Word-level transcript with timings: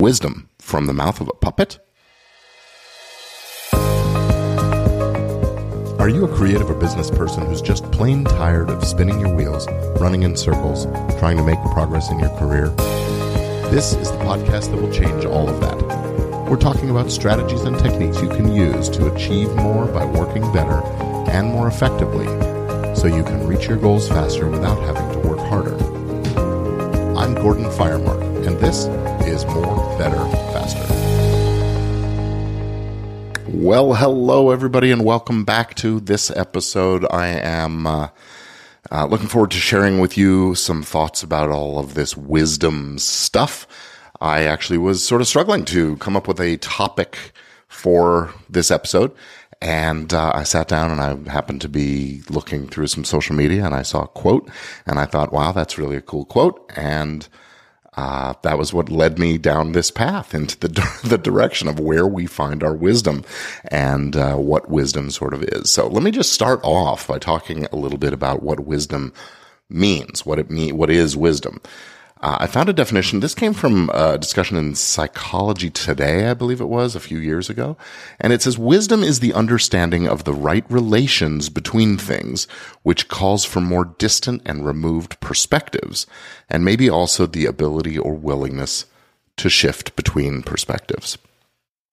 Wisdom 0.00 0.50
from 0.58 0.86
the 0.86 0.92
mouth 0.92 1.20
of 1.20 1.28
a 1.28 1.32
puppet? 1.34 1.78
Are 6.00 6.08
you 6.08 6.24
a 6.24 6.34
creative 6.34 6.68
or 6.68 6.74
business 6.74 7.12
person 7.12 7.46
who's 7.46 7.62
just 7.62 7.90
plain 7.92 8.24
tired 8.24 8.70
of 8.70 8.84
spinning 8.84 9.20
your 9.20 9.32
wheels, 9.32 9.68
running 10.00 10.24
in 10.24 10.36
circles, 10.36 10.86
trying 11.20 11.36
to 11.36 11.44
make 11.44 11.60
progress 11.72 12.10
in 12.10 12.18
your 12.18 12.36
career? 12.36 12.70
This 13.70 13.92
is 13.92 14.10
the 14.10 14.18
podcast 14.18 14.72
that 14.72 14.82
will 14.82 14.92
change 14.92 15.24
all 15.26 15.48
of 15.48 15.60
that. 15.60 15.78
We're 16.50 16.56
talking 16.56 16.90
about 16.90 17.12
strategies 17.12 17.62
and 17.62 17.78
techniques 17.78 18.20
you 18.20 18.28
can 18.28 18.52
use 18.52 18.88
to 18.90 19.14
achieve 19.14 19.54
more 19.54 19.86
by 19.86 20.04
working 20.04 20.42
better 20.52 20.82
and 21.30 21.48
more 21.50 21.68
effectively 21.68 22.26
so 22.96 23.06
you 23.06 23.22
can 23.22 23.46
reach 23.46 23.68
your 23.68 23.78
goals 23.78 24.08
faster 24.08 24.48
without 24.48 24.80
having 24.80 25.22
to 25.22 25.28
work 25.28 25.38
harder. 25.38 25.76
I'm 27.16 27.34
Gordon 27.34 27.66
Firemark, 27.66 28.44
and 28.44 28.58
this 28.58 28.86
is 29.22 29.44
More, 29.46 29.76
Better, 29.98 30.24
Faster. 30.52 30.84
Well, 33.48 33.94
hello, 33.94 34.50
everybody, 34.50 34.90
and 34.90 35.04
welcome 35.04 35.44
back 35.44 35.74
to 35.76 36.00
this 36.00 36.30
episode. 36.30 37.06
I 37.10 37.28
am 37.28 37.86
uh, 37.86 38.08
uh, 38.90 39.06
looking 39.06 39.28
forward 39.28 39.52
to 39.52 39.58
sharing 39.58 40.00
with 40.00 40.18
you 40.18 40.54
some 40.54 40.82
thoughts 40.82 41.22
about 41.22 41.50
all 41.50 41.78
of 41.78 41.94
this 41.94 42.16
wisdom 42.16 42.98
stuff. 42.98 43.66
I 44.20 44.42
actually 44.42 44.78
was 44.78 45.06
sort 45.06 45.20
of 45.20 45.28
struggling 45.28 45.64
to 45.66 45.96
come 45.96 46.16
up 46.16 46.28
with 46.28 46.40
a 46.40 46.56
topic 46.58 47.32
for 47.68 48.32
this 48.48 48.70
episode. 48.70 49.12
And 49.60 50.12
uh, 50.12 50.32
I 50.34 50.42
sat 50.42 50.68
down 50.68 50.90
and 50.90 51.00
I 51.00 51.30
happened 51.30 51.62
to 51.62 51.68
be 51.68 52.22
looking 52.28 52.68
through 52.68 52.88
some 52.88 53.04
social 53.04 53.34
media 53.34 53.64
and 53.64 53.74
I 53.74 53.82
saw 53.82 54.02
a 54.02 54.08
quote 54.08 54.50
and 54.86 54.98
I 54.98 55.06
thought, 55.06 55.32
wow, 55.32 55.52
that's 55.52 55.78
really 55.78 55.96
a 55.96 56.02
cool 56.02 56.24
quote. 56.24 56.70
And 56.76 57.26
uh, 57.96 58.34
that 58.42 58.58
was 58.58 58.72
what 58.72 58.88
led 58.88 59.18
me 59.18 59.38
down 59.38 59.72
this 59.72 59.90
path 59.90 60.34
into 60.34 60.58
the 60.58 60.68
the 61.04 61.18
direction 61.18 61.68
of 61.68 61.78
where 61.78 62.06
we 62.06 62.26
find 62.26 62.62
our 62.62 62.74
wisdom 62.74 63.24
and 63.68 64.16
uh, 64.16 64.36
what 64.36 64.68
wisdom 64.68 65.10
sort 65.10 65.34
of 65.34 65.42
is. 65.44 65.70
So 65.70 65.86
let 65.86 66.02
me 66.02 66.10
just 66.10 66.32
start 66.32 66.60
off 66.62 67.06
by 67.06 67.18
talking 67.18 67.66
a 67.66 67.76
little 67.76 67.98
bit 67.98 68.12
about 68.12 68.42
what 68.42 68.60
wisdom 68.60 69.12
means, 69.70 70.26
what 70.26 70.38
it 70.38 70.50
mean, 70.50 70.76
what 70.76 70.90
is 70.90 71.16
wisdom. 71.16 71.60
Uh, 72.24 72.38
I 72.40 72.46
found 72.46 72.70
a 72.70 72.72
definition. 72.72 73.20
This 73.20 73.34
came 73.34 73.52
from 73.52 73.90
a 73.92 74.16
discussion 74.16 74.56
in 74.56 74.74
Psychology 74.74 75.68
Today, 75.68 76.26
I 76.26 76.32
believe 76.32 76.58
it 76.58 76.70
was, 76.70 76.96
a 76.96 77.00
few 77.00 77.18
years 77.18 77.50
ago. 77.50 77.76
And 78.18 78.32
it 78.32 78.40
says, 78.40 78.56
wisdom 78.56 79.02
is 79.02 79.20
the 79.20 79.34
understanding 79.34 80.08
of 80.08 80.24
the 80.24 80.32
right 80.32 80.64
relations 80.70 81.50
between 81.50 81.98
things, 81.98 82.48
which 82.82 83.08
calls 83.08 83.44
for 83.44 83.60
more 83.60 83.84
distant 83.98 84.40
and 84.46 84.64
removed 84.64 85.20
perspectives, 85.20 86.06
and 86.48 86.64
maybe 86.64 86.88
also 86.88 87.26
the 87.26 87.44
ability 87.44 87.98
or 87.98 88.14
willingness 88.14 88.86
to 89.36 89.50
shift 89.50 89.94
between 89.94 90.42
perspectives. 90.42 91.18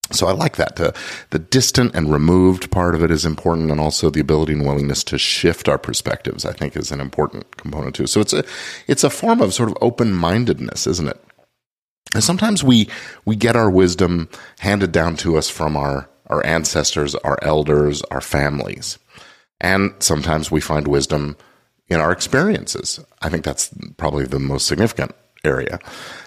So 0.10 0.28
I 0.28 0.34
like 0.34 0.58
that. 0.58 0.76
The, 0.76 0.94
the 1.30 1.40
distant 1.40 1.96
and 1.96 2.12
removed 2.12 2.72
part 2.72 2.96
of 2.96 3.04
it 3.04 3.12
is 3.12 3.26
important, 3.26 3.72
and 3.72 3.80
also 3.80 4.10
the 4.10 4.20
ability 4.20 4.54
and 4.54 4.66
willingness 4.66 5.04
to 5.06 5.18
shift 5.18 5.70
our 5.70 5.78
perspectives, 5.78 6.46
I 6.46 6.54
think, 6.54 6.76
is 6.76 6.92
an 6.92 7.00
important 7.00 7.58
component 7.58 7.96
too. 7.96 8.08
So 8.08 8.20
it's 8.20 8.34
a 8.34 8.44
it's 8.88 9.04
a 9.04 9.10
form 9.10 9.42
of 9.42 9.54
sort 9.54 9.70
of 9.70 9.78
open 9.82 10.14
mindedness, 10.14 10.86
isn't 10.88 11.08
it? 11.08 11.24
And 12.14 12.24
sometimes 12.24 12.64
we 12.64 12.90
we 13.26 13.36
get 13.36 13.56
our 13.56 13.70
wisdom 13.70 14.28
handed 14.60 14.92
down 14.92 15.16
to 15.18 15.38
us 15.38 15.50
from 15.50 15.78
our 15.78 16.10
our 16.28 16.46
ancestors, 16.46 17.16
our 17.16 17.38
elders, 17.42 18.02
our 18.04 18.22
families, 18.22 19.00
and 19.62 19.94
sometimes 20.00 20.52
we 20.52 20.62
find 20.62 20.88
wisdom 20.88 21.38
in 21.88 22.00
our 22.00 22.12
experiences. 22.12 23.00
I 23.22 23.30
think 23.30 23.44
that's 23.44 23.70
probably 23.98 24.26
the 24.26 24.40
most 24.40 24.68
significant 24.68 25.14
area. 25.44 25.80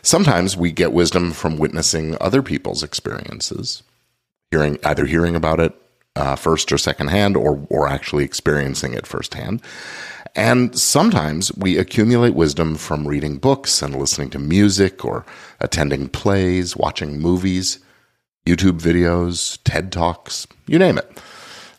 Sometimes 0.03 0.57
we 0.57 0.73
get 0.73 0.93
wisdom 0.93 1.33
from 1.33 1.57
witnessing 1.57 2.17
other 2.21 2.43
people's 2.43 2.83
experiences, 2.83 3.83
hearing 4.51 4.79
either 4.85 5.07
hearing 5.07 5.37
about 5.37 5.61
it 5.61 5.75
uh, 6.17 6.37
first 6.37 6.71
or 6.73 6.79
secondhand, 6.79 7.37
or 7.37 7.67
or 7.71 7.89
actually 7.89 8.25
experiencing 8.25 8.95
it 8.95 9.07
firsthand. 9.07 9.63
And 10.37 10.77
sometimes 10.77 11.55
we 11.57 11.79
accumulate 11.79 12.35
wisdom 12.35 12.75
from 12.75 13.07
reading 13.07 13.39
books 13.39 13.83
and 13.83 13.95
listening 13.95 14.31
to 14.31 14.39
music, 14.39 15.05
or 15.05 15.25
attending 15.61 16.09
plays, 16.09 16.77
watching 16.77 17.21
movies, 17.21 17.79
YouTube 18.47 18.81
videos, 18.81 19.59
TED 19.65 19.93
talks, 19.93 20.47
you 20.67 20.79
name 20.79 20.99
it. 20.99 21.21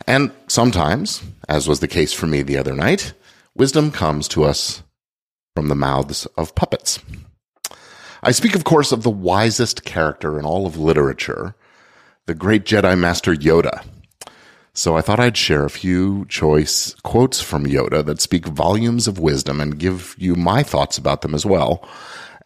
And 0.07 0.31
sometimes, 0.47 1.21
as 1.49 1.67
was 1.67 1.79
the 1.79 1.87
case 1.87 2.13
for 2.13 2.27
me 2.27 2.41
the 2.41 2.57
other 2.57 2.73
night, 2.73 3.13
wisdom 3.55 3.91
comes 3.91 4.27
to 4.29 4.43
us 4.43 4.83
from 5.55 5.69
the 5.69 5.75
mouths 5.75 6.25
of 6.37 6.53
puppets. 6.53 6.99
I 8.21 8.31
speak, 8.31 8.55
of 8.55 8.63
course, 8.63 8.91
of 8.91 9.03
the 9.03 9.09
wisest 9.09 9.85
character 9.85 10.37
in 10.37 10.45
all 10.45 10.65
of 10.65 10.77
literature, 10.77 11.55
the 12.25 12.35
great 12.35 12.65
Jedi 12.65 12.97
Master 12.97 13.33
Yoda. 13.33 13.85
So 14.73 14.97
I 14.97 15.01
thought 15.01 15.19
I'd 15.21 15.37
share 15.37 15.63
a 15.63 15.69
few 15.69 16.25
choice 16.25 16.95
quotes 17.03 17.39
from 17.41 17.65
Yoda 17.65 18.05
that 18.05 18.19
speak 18.19 18.45
volumes 18.45 19.07
of 19.07 19.19
wisdom 19.19 19.61
and 19.61 19.79
give 19.79 20.15
you 20.17 20.35
my 20.35 20.63
thoughts 20.63 20.97
about 20.97 21.21
them 21.21 21.33
as 21.33 21.45
well, 21.45 21.87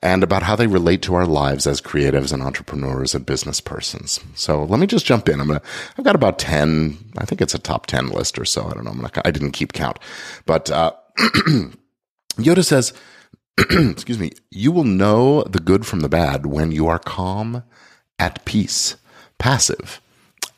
and 0.02 0.24
about 0.24 0.44
how 0.44 0.56
they 0.56 0.68
relate 0.68 1.02
to 1.02 1.16
our 1.16 1.25
lives 1.25 1.66
as 1.66 1.81
creatives 1.81 2.31
and 2.31 2.44
entrepreneurs 2.44 3.16
and 3.16 3.25
business 3.25 3.59
persons. 3.59 4.19
So 4.36 4.64
let 4.64 4.80
me 4.80 4.86
just 4.86 5.06
jump 5.06 5.28
in. 5.28 5.42
I'm 5.42 5.48
gonna. 5.48 5.62
I've 5.98 6.06
got 6.06 6.16
about 6.16 6.38
ten. 6.40 6.98
I 7.18 7.25
think 7.25 7.42
it's 7.42 7.56
a 7.56 7.59
top 7.59 7.88
ten 7.88 8.09
list 8.09 8.38
or 8.38 8.46
so. 8.46 8.66
I 8.66 8.74
don't 8.74 8.86
know. 8.86 9.09
I 9.25 9.31
didn't 9.31 9.52
keep 9.52 9.74
count, 9.74 9.98
but 10.46 10.69
uh, 10.69 10.94
Yoda 12.44 12.64
says 12.64 12.94
excuse 13.58 14.20
me, 14.20 14.32
you 14.52 14.72
will 14.72 14.84
know 14.84 15.44
the 15.44 15.60
good 15.60 15.86
from 15.86 16.00
the 16.00 16.10
bad 16.10 16.46
when 16.46 16.72
you 16.72 16.88
are 16.88 17.00
calm, 17.00 17.64
at 18.18 18.46
peace, 18.46 18.96
passive. 19.38 20.02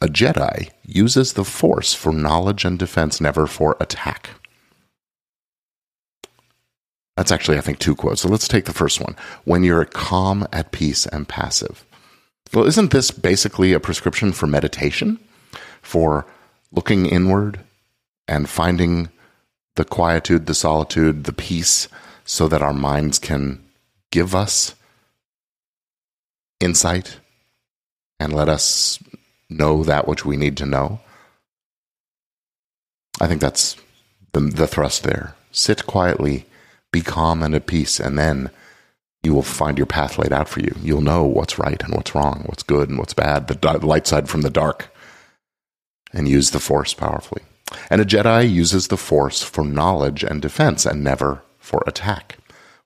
A 0.01 0.07
Jedi 0.07 0.69
uses 0.83 1.33
the 1.33 1.45
Force 1.45 1.93
for 1.93 2.11
knowledge 2.11 2.65
and 2.65 2.77
defense, 2.77 3.21
never 3.21 3.47
for 3.47 3.77
attack. 3.79 4.31
That's 7.17 7.31
actually, 7.31 7.57
I 7.57 7.61
think, 7.61 7.79
two 7.79 7.95
quotes. 7.95 8.21
So 8.21 8.29
let's 8.29 8.47
take 8.47 8.65
the 8.65 8.73
first 8.73 8.99
one. 8.99 9.15
When 9.45 9.63
you're 9.63 9.85
calm, 9.85 10.47
at 10.51 10.71
peace, 10.71 11.05
and 11.05 11.27
passive. 11.27 11.85
Well, 12.53 12.65
isn't 12.65 12.91
this 12.91 13.11
basically 13.11 13.73
a 13.73 13.79
prescription 13.79 14.31
for 14.31 14.47
meditation? 14.47 15.19
For 15.81 16.25
looking 16.71 17.05
inward 17.05 17.59
and 18.27 18.49
finding 18.49 19.09
the 19.75 19.85
quietude, 19.85 20.45
the 20.45 20.53
solitude, 20.53 21.23
the 21.23 21.33
peace 21.33 21.87
so 22.25 22.47
that 22.47 22.61
our 22.61 22.73
minds 22.73 23.19
can 23.19 23.63
give 24.11 24.35
us 24.35 24.75
insight 26.59 27.17
and 28.19 28.33
let 28.33 28.49
us 28.49 28.99
know 29.49 29.83
that 29.83 30.07
which 30.07 30.25
we 30.25 30.37
need 30.37 30.57
to 30.57 30.65
know. 30.65 30.99
I 33.19 33.27
think 33.27 33.41
that's 33.41 33.75
the, 34.33 34.39
the 34.39 34.67
thrust 34.67 35.03
there. 35.03 35.35
Sit 35.51 35.85
quietly, 35.85 36.45
be 36.91 37.01
calm 37.01 37.43
and 37.43 37.53
at 37.55 37.67
peace, 37.67 37.99
and 37.99 38.17
then 38.17 38.49
you 39.23 39.33
will 39.33 39.43
find 39.43 39.77
your 39.77 39.87
path 39.87 40.17
laid 40.17 40.33
out 40.33 40.49
for 40.49 40.61
you. 40.61 40.75
You'll 40.81 41.01
know 41.01 41.23
what's 41.23 41.59
right 41.59 41.81
and 41.83 41.93
what's 41.93 42.15
wrong, 42.15 42.43
what's 42.45 42.63
good 42.63 42.89
and 42.89 42.97
what's 42.97 43.13
bad, 43.13 43.47
the 43.47 43.85
light 43.85 44.07
side 44.07 44.29
from 44.29 44.41
the 44.41 44.49
dark, 44.49 44.93
and 46.13 46.27
use 46.27 46.51
the 46.51 46.59
force 46.59 46.93
powerfully. 46.93 47.43
And 47.89 48.01
a 48.01 48.05
Jedi 48.05 48.51
uses 48.51 48.87
the 48.87 48.97
force 48.97 49.41
for 49.41 49.63
knowledge 49.63 50.23
and 50.23 50.41
defense 50.41 50.85
and 50.85 51.03
never 51.03 51.41
for 51.59 51.83
attack. 51.87 52.37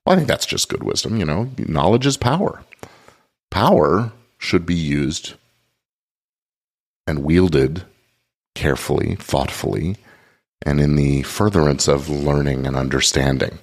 Well, 0.04 0.14
I 0.14 0.16
think 0.16 0.28
that's 0.28 0.46
just 0.46 0.68
good 0.68 0.82
wisdom. 0.82 1.16
You 1.16 1.24
know, 1.24 1.50
knowledge 1.58 2.06
is 2.06 2.16
power. 2.16 2.62
Power 3.50 4.12
should 4.38 4.66
be 4.66 4.74
used 4.74 5.34
and 7.06 7.24
wielded 7.24 7.84
carefully, 8.54 9.16
thoughtfully, 9.16 9.96
and 10.62 10.80
in 10.80 10.96
the 10.96 11.22
furtherance 11.22 11.88
of 11.88 12.08
learning 12.08 12.66
and 12.66 12.76
understanding, 12.76 13.58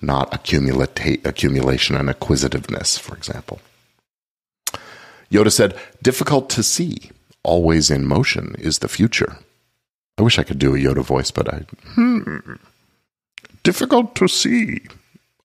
not 0.00 0.34
accumulation 0.34 1.96
and 1.96 2.10
acquisitiveness, 2.10 2.98
for 2.98 3.14
example. 3.14 3.60
Yoda 5.30 5.52
said, 5.52 5.78
difficult 6.02 6.50
to 6.50 6.62
see, 6.62 7.10
always 7.42 7.90
in 7.90 8.06
motion 8.06 8.54
is 8.58 8.80
the 8.80 8.88
future. 8.88 9.38
I 10.22 10.24
wish 10.24 10.38
I 10.38 10.44
could 10.44 10.60
do 10.60 10.76
a 10.76 10.78
Yoda 10.78 11.02
voice, 11.02 11.32
but 11.32 11.52
I, 11.52 11.64
hmm, 11.94 12.52
difficult 13.64 14.14
to 14.14 14.28
see. 14.28 14.80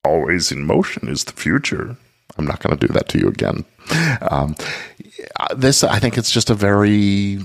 Always 0.06 0.52
in 0.52 0.68
motion 0.68 1.08
is 1.10 1.24
the 1.24 1.34
future. 1.34 1.98
I'm 2.38 2.46
not 2.46 2.62
going 2.62 2.78
to 2.78 2.88
do 2.88 2.94
that 2.94 3.10
to 3.10 3.18
you 3.18 3.28
again. 3.28 3.66
Um, 4.22 4.56
this, 5.56 5.84
I 5.84 5.98
think, 5.98 6.16
it's 6.16 6.30
just 6.30 6.52
a 6.52 6.54
very 6.54 7.40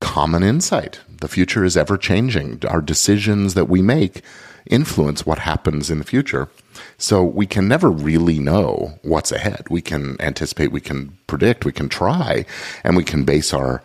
common 0.00 0.42
insight. 0.42 1.00
The 1.20 1.28
future 1.28 1.66
is 1.66 1.76
ever 1.76 1.98
changing. 1.98 2.62
Our 2.66 2.80
decisions 2.80 3.52
that 3.52 3.68
we 3.68 3.82
make 3.82 4.22
influence 4.70 5.26
what 5.26 5.40
happens 5.40 5.90
in 5.90 5.98
the 5.98 6.04
future. 6.04 6.48
So 6.96 7.22
we 7.22 7.46
can 7.46 7.68
never 7.68 7.90
really 7.90 8.38
know 8.38 8.98
what's 9.02 9.32
ahead. 9.32 9.66
We 9.68 9.82
can 9.82 10.16
anticipate, 10.18 10.72
we 10.72 10.80
can 10.80 11.18
predict, 11.26 11.66
we 11.66 11.72
can 11.72 11.90
try, 11.90 12.46
and 12.84 12.96
we 12.96 13.04
can 13.04 13.24
base 13.24 13.52
our 13.52 13.82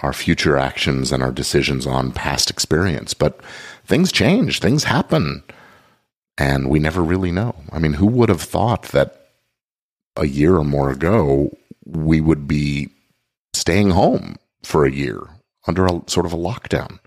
our 0.00 0.12
future 0.12 0.56
actions 0.56 1.12
and 1.12 1.22
our 1.22 1.32
decisions 1.32 1.86
on 1.86 2.12
past 2.12 2.50
experience. 2.50 3.14
But 3.14 3.40
things 3.84 4.12
change, 4.12 4.60
things 4.60 4.84
happen, 4.84 5.42
and 6.36 6.70
we 6.70 6.78
never 6.78 7.02
really 7.02 7.32
know. 7.32 7.54
I 7.72 7.78
mean, 7.78 7.94
who 7.94 8.06
would 8.06 8.28
have 8.28 8.42
thought 8.42 8.84
that 8.84 9.30
a 10.16 10.26
year 10.26 10.56
or 10.56 10.64
more 10.64 10.90
ago 10.90 11.56
we 11.84 12.20
would 12.20 12.46
be 12.46 12.90
staying 13.54 13.90
home 13.90 14.36
for 14.62 14.84
a 14.84 14.92
year 14.92 15.20
under 15.66 15.86
a 15.86 16.02
sort 16.06 16.26
of 16.26 16.32
a 16.32 16.36
lockdown? 16.36 16.98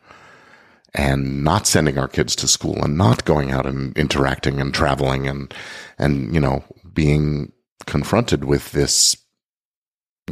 and 0.93 1.43
not 1.43 1.67
sending 1.67 1.97
our 1.97 2.07
kids 2.07 2.35
to 2.35 2.47
school 2.47 2.83
and 2.83 2.97
not 2.97 3.25
going 3.25 3.51
out 3.51 3.65
and 3.65 3.97
interacting 3.97 4.59
and 4.59 4.73
traveling 4.73 5.27
and 5.27 5.53
and 5.97 6.33
you 6.33 6.39
know 6.39 6.63
being 6.93 7.51
confronted 7.85 8.43
with 8.43 8.71
this 8.71 9.15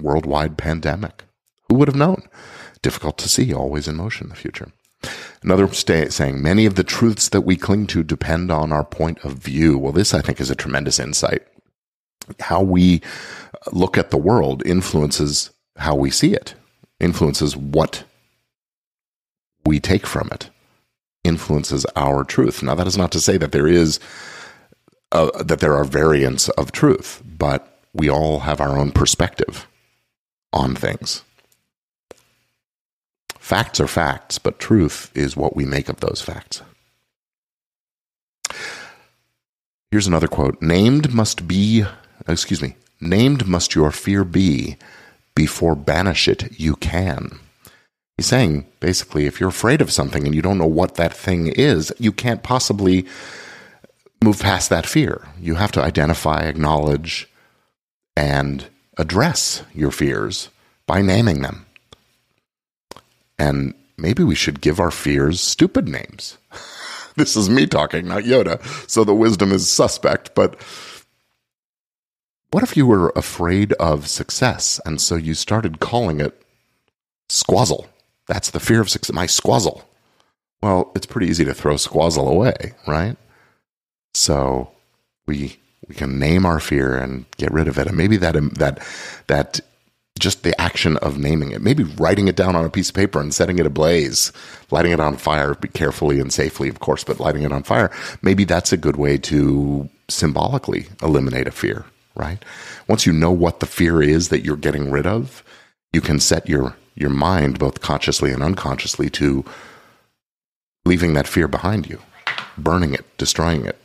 worldwide 0.01 0.57
pandemic 0.57 1.23
who 1.69 1.75
would 1.75 1.87
have 1.87 1.95
known 1.95 2.27
difficult 2.81 3.17
to 3.17 3.29
see 3.29 3.53
always 3.53 3.87
in 3.87 3.95
motion 3.95 4.29
the 4.29 4.35
future 4.35 4.71
another 5.41 5.71
saying 5.73 6.41
many 6.41 6.65
of 6.65 6.75
the 6.75 6.83
truths 6.83 7.29
that 7.29 7.41
we 7.41 7.55
cling 7.55 7.87
to 7.87 8.03
depend 8.03 8.51
on 8.51 8.71
our 8.71 8.83
point 8.83 9.23
of 9.23 9.33
view 9.33 9.77
well 9.77 9.93
this 9.93 10.13
i 10.13 10.21
think 10.21 10.41
is 10.41 10.49
a 10.49 10.55
tremendous 10.55 10.99
insight 10.99 11.41
how 12.41 12.61
we 12.61 13.01
look 13.71 13.97
at 13.97 14.11
the 14.11 14.17
world 14.17 14.61
influences 14.65 15.51
how 15.77 15.95
we 15.95 16.11
see 16.11 16.33
it 16.33 16.53
influences 16.99 17.55
what 17.55 18.03
we 19.65 19.79
take 19.79 20.05
from 20.05 20.29
it 20.31 20.49
influences 21.23 21.85
our 21.95 22.23
truth. 22.23 22.63
Now, 22.63 22.75
that 22.75 22.87
is 22.87 22.97
not 22.97 23.11
to 23.13 23.21
say 23.21 23.37
that 23.37 23.51
there 23.51 23.67
is 23.67 23.99
uh, 25.11 25.43
that 25.43 25.59
there 25.59 25.75
are 25.75 25.85
variants 25.85 26.49
of 26.49 26.71
truth, 26.71 27.23
but 27.25 27.79
we 27.93 28.09
all 28.09 28.41
have 28.41 28.61
our 28.61 28.77
own 28.77 28.91
perspective 28.91 29.67
on 30.53 30.75
things. 30.75 31.23
Facts 33.49 33.79
are 33.79 33.87
facts, 33.87 34.37
but 34.37 34.59
truth 34.59 35.09
is 35.15 35.35
what 35.35 35.55
we 35.55 35.65
make 35.65 35.89
of 35.89 36.01
those 36.01 36.21
facts. 36.21 36.61
Here's 39.89 40.05
another 40.05 40.27
quote 40.27 40.61
Named 40.61 41.11
must 41.11 41.47
be, 41.47 41.83
excuse 42.27 42.61
me, 42.61 42.75
named 43.01 43.47
must 43.47 43.73
your 43.73 43.89
fear 43.89 44.23
be 44.23 44.77
before 45.33 45.73
banish 45.73 46.27
it 46.27 46.59
you 46.59 46.75
can. 46.75 47.39
He's 48.17 48.27
saying 48.27 48.67
basically, 48.81 49.25
if 49.25 49.39
you're 49.39 49.49
afraid 49.49 49.81
of 49.81 49.91
something 49.91 50.27
and 50.27 50.35
you 50.35 50.43
don't 50.43 50.59
know 50.59 50.67
what 50.67 50.93
that 50.97 51.15
thing 51.15 51.47
is, 51.47 51.91
you 51.97 52.11
can't 52.11 52.43
possibly 52.43 53.07
move 54.23 54.39
past 54.39 54.69
that 54.69 54.85
fear. 54.85 55.27
You 55.41 55.55
have 55.55 55.71
to 55.71 55.81
identify, 55.81 56.41
acknowledge, 56.41 57.27
and 58.15 58.67
address 58.99 59.63
your 59.73 59.89
fears 59.89 60.49
by 60.85 61.01
naming 61.01 61.41
them. 61.41 61.65
And 63.39 63.73
maybe 63.97 64.23
we 64.23 64.35
should 64.35 64.61
give 64.61 64.79
our 64.79 64.91
fears 64.91 65.41
stupid 65.41 65.87
names. 65.87 66.37
this 67.15 67.35
is 67.35 67.49
me 67.49 67.65
talking, 67.65 68.07
not 68.07 68.23
Yoda, 68.23 68.61
so 68.89 69.03
the 69.03 69.15
wisdom 69.15 69.51
is 69.51 69.67
suspect, 69.69 70.35
but 70.35 70.61
what 72.51 72.63
if 72.63 72.75
you 72.75 72.85
were 72.85 73.13
afraid 73.15 73.73
of 73.73 74.07
success 74.07 74.79
and 74.85 74.99
so 74.99 75.15
you 75.15 75.33
started 75.33 75.79
calling 75.79 76.19
it 76.19 76.41
squazzle? 77.29 77.87
That's 78.27 78.51
the 78.51 78.59
fear 78.59 78.81
of 78.81 78.89
success. 78.89 79.13
My 79.13 79.27
squazzle. 79.27 79.83
Well, 80.61 80.91
it's 80.95 81.05
pretty 81.05 81.27
easy 81.27 81.45
to 81.45 81.53
throw 81.53 81.75
squazzle 81.75 82.27
away, 82.27 82.73
right? 82.87 83.17
So 84.13 84.71
we 85.27 85.57
we 85.87 85.95
can 85.95 86.19
name 86.19 86.45
our 86.45 86.59
fear 86.59 86.97
and 86.97 87.25
get 87.37 87.51
rid 87.51 87.67
of 87.67 87.77
it. 87.77 87.87
And 87.87 87.97
maybe 87.97 88.17
that 88.17 88.33
that 88.55 88.83
that 89.27 89.59
just 90.19 90.43
the 90.43 90.59
action 90.59 90.97
of 90.97 91.17
naming 91.17 91.51
it, 91.51 91.61
maybe 91.61 91.83
writing 91.83 92.27
it 92.27 92.35
down 92.35 92.55
on 92.55 92.65
a 92.65 92.69
piece 92.69 92.89
of 92.89 92.95
paper 92.95 93.19
and 93.19 93.33
setting 93.33 93.57
it 93.59 93.65
ablaze, 93.65 94.31
lighting 94.69 94.91
it 94.91 94.99
on 94.99 95.17
fire, 95.17 95.55
carefully 95.55 96.19
and 96.19 96.31
safely, 96.31 96.69
of 96.69 96.79
course, 96.79 97.03
but 97.03 97.19
lighting 97.19 97.43
it 97.43 97.51
on 97.51 97.63
fire. 97.63 97.91
Maybe 98.21 98.43
that's 98.43 98.73
a 98.73 98.77
good 98.77 98.97
way 98.97 99.17
to 99.17 99.89
symbolically 100.09 100.87
eliminate 101.01 101.47
a 101.47 101.51
fear, 101.51 101.85
right? 102.15 102.43
Once 102.87 103.05
you 103.05 103.13
know 103.13 103.31
what 103.31 103.59
the 103.59 103.65
fear 103.65 104.01
is 104.01 104.29
that 104.29 104.43
you're 104.43 104.55
getting 104.55 104.91
rid 104.91 105.07
of, 105.07 105.43
you 105.93 106.01
can 106.01 106.19
set 106.19 106.47
your 106.47 106.75
your 106.95 107.09
mind, 107.09 107.57
both 107.57 107.79
consciously 107.79 108.31
and 108.31 108.43
unconsciously, 108.43 109.09
to 109.09 109.45
leaving 110.83 111.13
that 111.13 111.27
fear 111.27 111.47
behind 111.47 111.87
you, 111.87 111.99
burning 112.57 112.93
it, 112.93 113.05
destroying 113.17 113.65
it, 113.65 113.77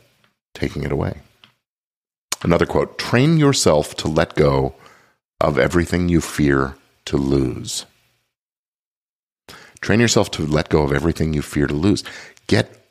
taking 0.53 0.83
it 0.83 0.91
away. 0.91 1.21
Another 2.43 2.65
quote 2.65 2.97
train 2.97 3.37
yourself 3.37 3.95
to 3.95 4.07
let 4.07 4.35
go 4.35 4.75
of 5.41 5.59
everything 5.59 6.09
you 6.09 6.21
fear 6.21 6.75
to 7.05 7.17
lose. 7.17 7.85
Train 9.81 9.99
yourself 9.99 10.31
to 10.31 10.45
let 10.45 10.69
go 10.69 10.83
of 10.83 10.91
everything 10.91 11.33
you 11.33 11.41
fear 11.41 11.67
to 11.67 11.73
lose. 11.73 12.03
Get 12.47 12.81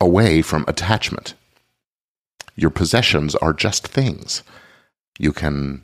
away 0.00 0.42
from 0.42 0.64
attachment. 0.66 1.34
Your 2.56 2.70
possessions 2.70 3.34
are 3.36 3.52
just 3.52 3.86
things. 3.86 4.42
You 5.18 5.32
can 5.32 5.82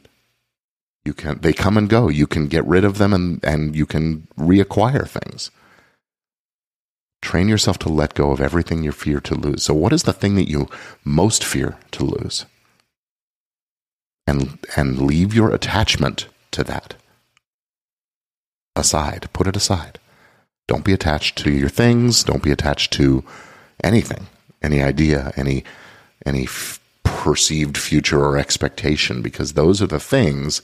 you 1.04 1.12
can 1.12 1.40
they 1.40 1.52
come 1.52 1.76
and 1.76 1.88
go. 1.88 2.08
You 2.08 2.26
can 2.26 2.48
get 2.48 2.64
rid 2.64 2.84
of 2.84 2.98
them 2.98 3.12
and, 3.12 3.44
and 3.44 3.76
you 3.76 3.87
can 3.87 4.26
reacquire 4.38 5.08
things. 5.08 5.50
Train 7.20 7.48
yourself 7.48 7.78
to 7.78 7.88
let 7.88 8.14
go 8.14 8.32
of 8.32 8.40
everything 8.40 8.82
you 8.82 8.90
fear 8.90 9.20
to 9.20 9.34
lose. 9.34 9.62
So 9.62 9.75
what 9.75 9.93
is 9.93 10.02
the 10.02 10.12
thing 10.12 10.34
that 10.34 10.50
you 10.50 10.69
most 11.05 11.44
fear 11.44 11.78
to 11.93 12.05
lose? 12.05 12.46
And 14.26 14.58
and 14.76 15.02
leave 15.02 15.34
your 15.34 15.52
attachment 15.52 16.28
to 16.52 16.64
that 16.64 16.94
aside. 18.76 19.28
Put 19.32 19.46
it 19.46 19.56
aside. 19.56 19.98
Don't 20.69 20.84
be 20.84 20.92
attached 20.92 21.36
to 21.38 21.50
your 21.50 21.69
things. 21.69 22.22
Don't 22.22 22.42
be 22.42 22.52
attached 22.52 22.92
to 22.94 23.24
anything, 23.82 24.26
any 24.62 24.82
idea, 24.82 25.32
any 25.36 25.64
any 26.24 26.46
perceived 27.04 27.76
future 27.76 28.24
or 28.24 28.38
expectation 28.38 29.22
because 29.22 29.52
those 29.52 29.82
are 29.82 29.86
the 29.86 30.00
things 30.00 30.62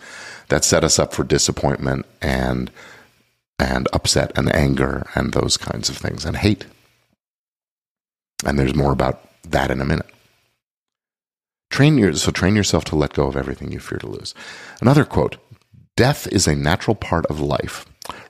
that 0.49 0.64
set 0.64 0.84
us 0.84 0.98
up 0.98 1.12
for 1.12 1.24
disappointment 1.24 2.06
and 2.22 2.70
and 3.58 3.88
upset 3.93 4.32
and 4.36 4.55
anger 4.55 5.06
and 5.15 5.32
those 5.32 5.56
kinds 5.56 5.88
of 5.88 5.96
things 5.96 6.24
and 6.24 6.36
hate. 6.36 6.65
And 8.46 8.58
there's 8.58 8.74
more 8.74 8.93
about 8.93 9.20
that 9.43 9.70
in 9.70 9.81
a 9.81 9.84
minute. 9.84 10.06
Train 11.70 11.98
your, 11.98 12.15
so 12.15 12.31
train 12.31 12.56
yourself 12.56 12.84
to 12.87 12.96
let 12.96 13.13
go 13.13 13.27
of 13.27 13.37
everything 13.37 13.72
you 13.72 13.81
fear 13.81 13.98
to 13.98 14.08
lose. 14.08 14.34
Another 14.81 15.05
quote 15.05 15.37
Death 15.96 16.27
is 16.29 16.46
a 16.46 16.55
natural 16.56 16.94
part 16.94 17.27
of 17.27 17.41
life. 17.41 17.84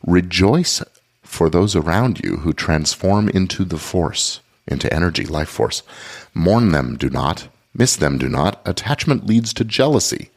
Rejoice 0.06 0.82
for 1.22 1.50
those 1.50 1.76
around 1.76 2.20
you 2.24 2.38
who 2.38 2.52
transform 2.52 3.28
into 3.28 3.64
the 3.64 3.78
force, 3.78 4.40
into 4.66 4.92
energy, 4.92 5.24
life 5.26 5.48
force. 5.48 5.82
Mourn 6.34 6.72
them, 6.72 6.96
do 6.96 7.10
not. 7.10 7.48
Miss 7.74 7.94
them, 7.96 8.18
do 8.18 8.28
not. 8.28 8.60
Attachment 8.64 9.26
leads 9.26 9.52
to 9.54 9.64
jealousy. 9.64 10.30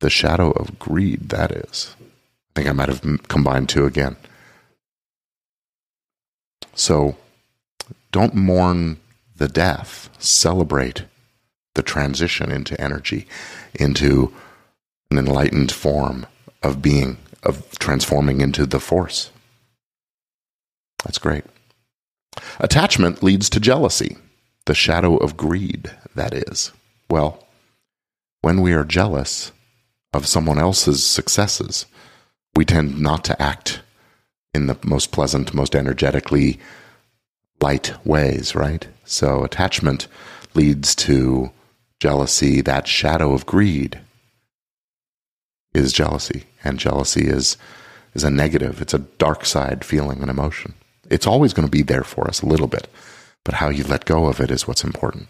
The 0.00 0.10
shadow 0.10 0.52
of 0.52 0.78
greed, 0.78 1.30
that 1.30 1.50
is. 1.50 1.96
I 2.00 2.04
think 2.54 2.68
I 2.68 2.72
might 2.72 2.88
have 2.88 3.28
combined 3.28 3.68
two 3.68 3.84
again. 3.84 4.16
So 6.74 7.16
don't 8.12 8.34
mourn 8.34 8.98
the 9.36 9.48
death, 9.48 10.08
celebrate 10.18 11.04
the 11.76 11.82
transition 11.82 12.50
into 12.50 12.78
energy, 12.80 13.28
into 13.74 14.34
an 15.10 15.18
enlightened 15.18 15.70
form 15.70 16.26
of 16.62 16.82
being, 16.82 17.18
of 17.42 17.78
transforming 17.78 18.40
into 18.40 18.66
the 18.66 18.80
force. 18.80 19.30
That's 21.04 21.18
great. 21.18 21.44
Attachment 22.58 23.22
leads 23.22 23.48
to 23.50 23.60
jealousy 23.60 24.16
the 24.64 24.74
shadow 24.74 25.16
of 25.16 25.36
greed, 25.36 25.92
that 26.16 26.34
is. 26.34 26.72
Well, 27.08 27.46
when 28.42 28.60
we 28.60 28.72
are 28.72 28.84
jealous 28.84 29.52
of 30.12 30.26
someone 30.26 30.58
else's 30.58 31.06
successes, 31.06 31.86
we 32.56 32.64
tend 32.64 32.98
not 33.00 33.24
to 33.24 33.40
act 33.40 33.80
in 34.52 34.66
the 34.66 34.76
most 34.82 35.12
pleasant, 35.12 35.54
most 35.54 35.76
energetically 35.76 36.58
light 37.60 37.94
ways, 38.04 38.54
right? 38.54 38.86
So 39.04 39.44
attachment 39.44 40.08
leads 40.54 40.94
to 40.96 41.52
jealousy. 42.00 42.60
That 42.60 42.86
shadow 42.86 43.32
of 43.32 43.46
greed 43.46 44.00
is 45.74 45.92
jealousy, 45.92 46.44
and 46.64 46.78
jealousy 46.78 47.26
is 47.28 47.56
is 48.14 48.24
a 48.24 48.30
negative. 48.30 48.80
It's 48.80 48.94
a 48.94 48.98
dark 48.98 49.44
side 49.44 49.84
feeling 49.84 50.20
and 50.20 50.30
emotion. 50.30 50.74
It's 51.10 51.26
always 51.26 51.52
going 51.52 51.66
to 51.66 51.70
be 51.70 51.82
there 51.82 52.04
for 52.04 52.26
us 52.26 52.42
a 52.42 52.46
little 52.46 52.66
bit 52.66 52.88
but 53.46 53.54
how 53.54 53.68
you 53.68 53.84
let 53.84 54.04
go 54.04 54.26
of 54.26 54.40
it 54.40 54.50
is 54.50 54.66
what's 54.66 54.82
important. 54.82 55.28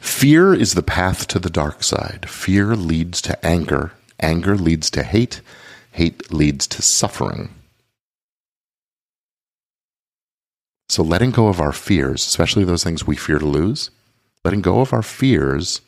Fear 0.00 0.54
is 0.54 0.74
the 0.74 0.82
path 0.82 1.28
to 1.28 1.38
the 1.38 1.48
dark 1.48 1.84
side. 1.84 2.28
Fear 2.28 2.74
leads 2.74 3.22
to 3.22 3.46
anger. 3.46 3.92
Anger 4.18 4.56
leads 4.56 4.90
to 4.90 5.04
hate. 5.04 5.40
Hate 5.92 6.32
leads 6.32 6.66
to 6.66 6.82
suffering. 6.82 7.54
So, 10.88 11.04
letting 11.04 11.30
go 11.30 11.46
of 11.46 11.60
our 11.60 11.72
fears, 11.72 12.26
especially 12.26 12.64
those 12.64 12.82
things 12.82 13.06
we 13.06 13.16
fear 13.16 13.38
to 13.38 13.46
lose, 13.46 13.90
letting 14.44 14.62
go 14.62 14.80
of 14.80 14.92
our 14.92 15.02
fears 15.02 15.80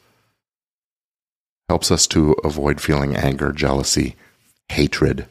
helps 1.69 1.91
us 1.91 2.07
to 2.09 2.33
avoid 2.45 2.81
feeling 2.81 3.17
anger, 3.17 3.53
jealousy, 3.53 4.17
hatred. 4.69 5.27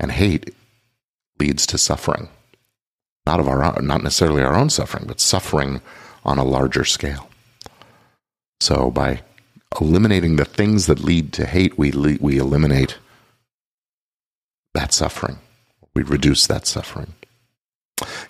And 0.00 0.10
hate 0.10 0.52
leads 1.38 1.64
to 1.68 1.78
suffering. 1.78 2.28
Not 3.24 3.38
of 3.38 3.46
our 3.46 3.62
own, 3.62 3.86
not 3.86 4.02
necessarily 4.02 4.42
our 4.42 4.56
own 4.56 4.68
suffering, 4.68 5.04
but 5.06 5.20
suffering 5.20 5.80
on 6.24 6.38
a 6.38 6.44
larger 6.44 6.84
scale. 6.84 7.28
So 8.60 8.90
by 8.90 9.22
eliminating 9.80 10.36
the 10.36 10.44
things 10.44 10.86
that 10.86 11.04
lead 11.04 11.32
to 11.34 11.46
hate, 11.46 11.78
we 11.78 11.92
we 12.20 12.38
eliminate 12.38 12.98
that 14.74 14.92
suffering. 14.92 15.38
We 15.94 16.02
reduce 16.02 16.46
that 16.48 16.66
suffering. 16.66 17.14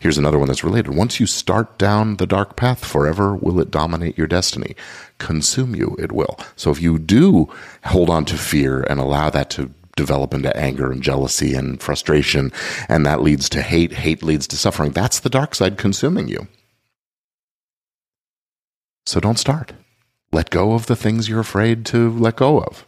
Here's 0.03 0.19
another 0.19 0.37
one 0.37 0.49
that's 0.49 0.65
related. 0.65 0.97
Once 0.97 1.21
you 1.21 1.27
start 1.27 1.79
down 1.79 2.17
the 2.17 2.27
dark 2.27 2.57
path, 2.57 2.85
forever 2.85 3.37
will 3.37 3.61
it 3.61 3.71
dominate 3.71 4.19
your 4.19 4.27
destiny. 4.27 4.75
Consume 5.19 5.77
you, 5.77 5.95
it 5.97 6.11
will. 6.11 6.37
So 6.57 6.73
if 6.73 6.83
you 6.83 6.99
do 6.99 7.49
hold 7.85 8.11
on 8.11 8.25
to 8.25 8.37
fear 8.37 8.83
and 8.83 8.99
allow 8.99 9.31
that 9.31 9.49
to 9.51 9.73
develop 9.95 10.35
into 10.35 10.57
anger 10.57 10.91
and 10.91 11.05
jealousy 11.05 11.55
and 11.55 11.81
frustration, 11.81 12.51
and 12.89 13.07
that 13.07 13.23
leads 13.23 13.49
to 13.51 13.63
hate, 13.63 13.93
hate 13.93 14.25
leads 14.25 14.49
to 14.49 14.57
suffering, 14.57 14.91
that's 14.91 15.21
the 15.21 15.31
dark 15.31 15.55
side 15.55 15.79
consuming 15.79 16.27
you. 16.27 16.49
So 19.07 19.21
don't 19.21 19.39
start. 19.39 19.73
Let 20.33 20.51
go 20.51 20.73
of 20.73 20.87
the 20.87 20.97
things 20.97 21.29
you're 21.29 21.39
afraid 21.39 21.87
to 21.87 22.11
let 22.11 22.35
go 22.35 22.59
of. 22.59 22.85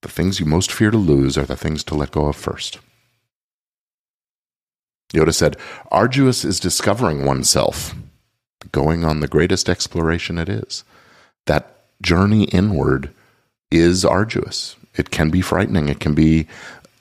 The 0.00 0.08
things 0.08 0.40
you 0.40 0.46
most 0.46 0.72
fear 0.72 0.90
to 0.90 0.96
lose 0.96 1.36
are 1.36 1.44
the 1.44 1.58
things 1.58 1.84
to 1.84 1.94
let 1.94 2.10
go 2.10 2.24
of 2.24 2.36
first. 2.36 2.78
Yoda 5.12 5.34
said, 5.34 5.56
Arduous 5.90 6.44
is 6.44 6.60
discovering 6.60 7.24
oneself, 7.24 7.94
going 8.72 9.04
on 9.04 9.20
the 9.20 9.28
greatest 9.28 9.68
exploration 9.68 10.38
it 10.38 10.48
is. 10.48 10.84
That 11.46 11.76
journey 12.02 12.44
inward 12.44 13.12
is 13.70 14.04
arduous. 14.04 14.76
It 14.96 15.10
can 15.10 15.30
be 15.30 15.40
frightening, 15.40 15.88
it 15.88 16.00
can 16.00 16.14
be 16.14 16.46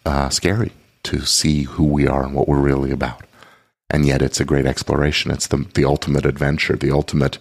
uh, 0.06 0.30
scary 0.30 0.72
to 1.04 1.26
see 1.26 1.64
who 1.64 1.84
we 1.84 2.08
are 2.08 2.24
and 2.24 2.34
what 2.34 2.48
we're 2.48 2.60
really 2.60 2.92
about. 2.92 3.24
And 3.90 4.06
yet, 4.06 4.22
it's 4.22 4.40
a 4.40 4.46
great 4.46 4.68
exploration. 4.68 5.32
It's 5.32 5.48
the, 5.48 5.66
the 5.74 5.84
ultimate 5.84 6.26
adventure, 6.26 6.76
the 6.76 6.92
ultimate 6.92 7.40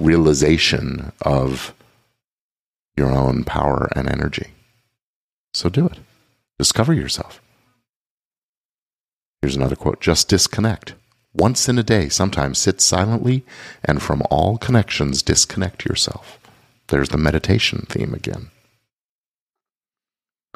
realization 0.00 1.12
of 1.22 1.72
your 2.96 3.12
own 3.12 3.44
power 3.44 3.88
and 3.94 4.08
energy. 4.10 4.48
So 5.54 5.68
do 5.68 5.86
it. 5.86 5.98
Discover 6.58 6.94
yourself. 6.94 7.40
Here's 9.42 9.56
another 9.56 9.76
quote 9.76 10.00
just 10.00 10.28
disconnect. 10.28 10.94
Once 11.34 11.68
in 11.68 11.78
a 11.78 11.82
day, 11.82 12.08
sometimes 12.08 12.58
sit 12.58 12.80
silently 12.80 13.44
and 13.84 14.02
from 14.02 14.22
all 14.30 14.56
connections 14.56 15.22
disconnect 15.22 15.84
yourself. 15.84 16.38
There's 16.88 17.10
the 17.10 17.18
meditation 17.18 17.86
theme 17.88 18.14
again. 18.14 18.50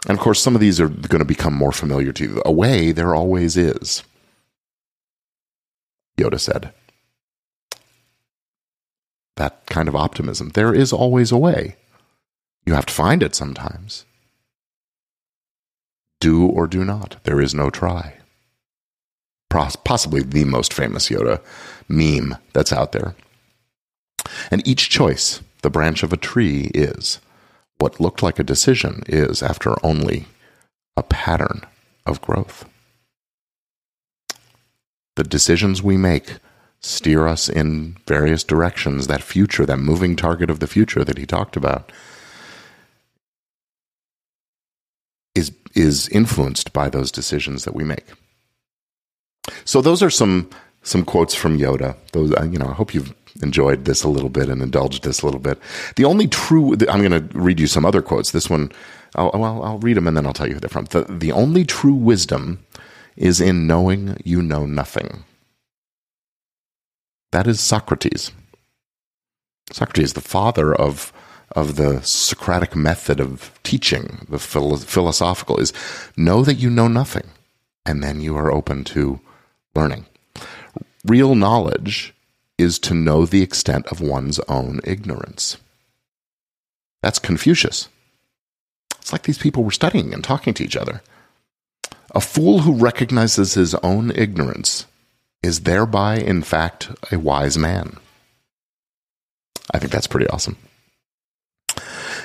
And 0.08 0.16
of 0.16 0.22
course, 0.22 0.40
some 0.40 0.54
of 0.54 0.60
these 0.60 0.80
are 0.80 0.88
going 0.88 1.18
to 1.18 1.26
become 1.26 1.54
more 1.54 1.72
familiar 1.72 2.12
to 2.12 2.24
you. 2.24 2.42
A 2.46 2.52
way 2.52 2.92
there 2.92 3.14
always 3.14 3.56
is. 3.56 4.02
Yoda 6.18 6.40
said. 6.40 6.72
That 9.36 9.66
kind 9.66 9.88
of 9.88 9.96
optimism. 9.96 10.50
There 10.50 10.74
is 10.74 10.92
always 10.92 11.30
a 11.30 11.36
way. 11.36 11.76
You 12.64 12.72
have 12.72 12.86
to 12.86 12.94
find 12.94 13.22
it 13.22 13.34
sometimes. 13.34 14.06
Do 16.20 16.46
or 16.46 16.66
do 16.66 16.84
not. 16.84 17.16
There 17.24 17.40
is 17.40 17.54
no 17.54 17.68
try 17.68 18.19
possibly 19.50 20.22
the 20.22 20.44
most 20.44 20.72
famous 20.72 21.08
Yoda 21.08 21.40
meme 21.88 22.36
that's 22.52 22.72
out 22.72 22.92
there. 22.92 23.14
And 24.50 24.66
each 24.66 24.88
choice, 24.88 25.40
the 25.62 25.70
branch 25.70 26.02
of 26.02 26.12
a 26.12 26.16
tree, 26.16 26.70
is 26.72 27.20
what 27.78 28.00
looked 28.00 28.22
like 28.22 28.38
a 28.38 28.44
decision 28.44 29.02
is, 29.06 29.42
after 29.42 29.74
only, 29.84 30.26
a 30.96 31.02
pattern 31.02 31.62
of 32.06 32.20
growth. 32.22 32.64
The 35.16 35.24
decisions 35.24 35.82
we 35.82 35.96
make 35.96 36.38
steer 36.80 37.26
us 37.26 37.48
in 37.48 37.96
various 38.06 38.42
directions. 38.42 39.06
That 39.06 39.22
future, 39.22 39.66
that 39.66 39.78
moving 39.78 40.16
target 40.16 40.50
of 40.50 40.60
the 40.60 40.66
future 40.66 41.04
that 41.04 41.18
he 41.18 41.26
talked 41.26 41.56
about, 41.56 41.92
is, 45.34 45.52
is 45.74 46.08
influenced 46.08 46.72
by 46.72 46.88
those 46.88 47.12
decisions 47.12 47.64
that 47.64 47.74
we 47.74 47.84
make. 47.84 48.06
So 49.64 49.80
those 49.80 50.02
are 50.02 50.10
some 50.10 50.48
some 50.82 51.04
quotes 51.04 51.34
from 51.34 51.58
Yoda. 51.58 51.96
Those 52.12 52.32
uh, 52.34 52.44
you 52.44 52.58
know, 52.58 52.66
I 52.66 52.72
hope 52.72 52.94
you've 52.94 53.14
enjoyed 53.42 53.84
this 53.84 54.02
a 54.02 54.08
little 54.08 54.28
bit 54.28 54.48
and 54.48 54.62
indulged 54.62 55.04
this 55.04 55.22
a 55.22 55.26
little 55.26 55.40
bit. 55.40 55.58
The 55.96 56.04
only 56.04 56.28
true 56.28 56.72
I'm 56.88 57.02
going 57.06 57.28
to 57.28 57.38
read 57.38 57.60
you 57.60 57.66
some 57.66 57.84
other 57.84 58.02
quotes. 58.02 58.32
This 58.32 58.50
one, 58.50 58.72
I'll, 59.14 59.30
well, 59.34 59.62
I'll 59.62 59.78
read 59.78 59.96
them 59.96 60.06
and 60.06 60.16
then 60.16 60.26
I'll 60.26 60.32
tell 60.32 60.48
you 60.48 60.54
who 60.54 60.60
they're 60.60 60.68
from. 60.68 60.86
The, 60.86 61.02
the 61.04 61.32
only 61.32 61.64
true 61.64 61.94
wisdom 61.94 62.64
is 63.16 63.40
in 63.40 63.66
knowing 63.66 64.20
you 64.24 64.42
know 64.42 64.66
nothing. 64.66 65.24
That 67.32 67.46
is 67.46 67.60
Socrates. 67.60 68.32
Socrates, 69.72 70.14
the 70.14 70.20
father 70.20 70.74
of 70.74 71.12
of 71.56 71.74
the 71.74 72.00
Socratic 72.02 72.76
method 72.76 73.18
of 73.18 73.50
teaching, 73.64 74.24
the 74.28 74.38
philo- 74.38 74.76
philosophical, 74.76 75.58
is 75.58 75.72
know 76.16 76.44
that 76.44 76.54
you 76.54 76.70
know 76.70 76.86
nothing, 76.86 77.28
and 77.84 78.04
then 78.04 78.20
you 78.20 78.36
are 78.36 78.52
open 78.52 78.84
to 78.84 79.20
learning. 79.74 80.06
Real 81.04 81.34
knowledge 81.34 82.14
is 82.58 82.78
to 82.80 82.94
know 82.94 83.24
the 83.24 83.42
extent 83.42 83.86
of 83.86 84.00
one's 84.00 84.38
own 84.40 84.80
ignorance. 84.84 85.56
That's 87.02 87.18
Confucius. 87.18 87.88
It's 88.98 89.12
like 89.12 89.22
these 89.22 89.38
people 89.38 89.64
were 89.64 89.70
studying 89.70 90.12
and 90.12 90.22
talking 90.22 90.52
to 90.54 90.64
each 90.64 90.76
other. 90.76 91.02
A 92.14 92.20
fool 92.20 92.60
who 92.60 92.74
recognizes 92.74 93.54
his 93.54 93.74
own 93.76 94.10
ignorance 94.10 94.86
is 95.42 95.60
thereby, 95.60 96.16
in 96.16 96.42
fact, 96.42 96.90
a 97.10 97.18
wise 97.18 97.56
man. 97.56 97.96
I 99.72 99.78
think 99.78 99.92
that's 99.92 100.06
pretty 100.06 100.26
awesome. 100.28 100.56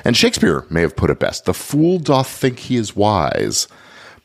And 0.04 0.18
Shakespeare 0.18 0.66
may 0.70 0.82
have 0.82 0.96
put 0.96 1.10
it 1.10 1.20
best 1.20 1.46
The 1.46 1.54
fool 1.54 2.00
doth 2.00 2.28
think 2.28 2.60
he 2.60 2.76
is 2.76 2.96
wise, 2.96 3.68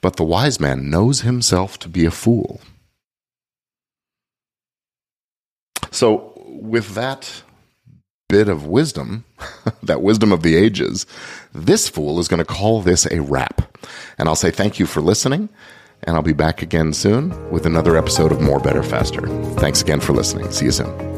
but 0.00 0.16
the 0.16 0.24
wise 0.24 0.58
man 0.58 0.90
knows 0.90 1.20
himself 1.20 1.78
to 1.80 1.88
be 1.88 2.04
a 2.04 2.10
fool. 2.10 2.60
So, 6.00 6.32
with 6.46 6.94
that 6.94 7.42
bit 8.30 8.48
of 8.48 8.64
wisdom, 8.64 9.26
that 9.82 10.00
wisdom 10.00 10.32
of 10.32 10.42
the 10.42 10.56
ages, 10.56 11.04
this 11.52 11.90
fool 11.90 12.18
is 12.18 12.26
going 12.26 12.38
to 12.38 12.44
call 12.46 12.80
this 12.80 13.04
a 13.10 13.20
wrap. 13.20 13.76
And 14.16 14.26
I'll 14.26 14.34
say 14.34 14.50
thank 14.50 14.78
you 14.78 14.86
for 14.86 15.02
listening, 15.02 15.50
and 16.04 16.16
I'll 16.16 16.22
be 16.22 16.32
back 16.32 16.62
again 16.62 16.94
soon 16.94 17.50
with 17.50 17.66
another 17.66 17.98
episode 17.98 18.32
of 18.32 18.40
More, 18.40 18.60
Better, 18.60 18.82
Faster. 18.82 19.28
Thanks 19.58 19.82
again 19.82 20.00
for 20.00 20.14
listening. 20.14 20.50
See 20.52 20.64
you 20.64 20.72
soon. 20.72 21.09